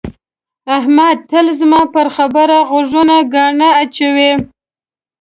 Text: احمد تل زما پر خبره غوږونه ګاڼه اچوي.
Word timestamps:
احمد 0.77 1.17
تل 1.29 1.45
زما 1.59 1.81
پر 1.93 2.07
خبره 2.15 2.57
غوږونه 2.69 3.15
ګاڼه 3.33 3.69
اچوي. 3.83 4.31